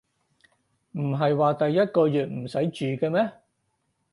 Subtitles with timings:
[0.93, 3.31] 唔係話第一個月唔使住嘅咩